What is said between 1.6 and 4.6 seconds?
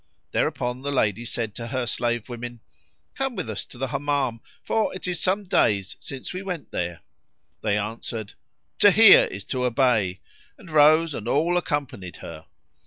her slave women, "Come with us to the Hammam,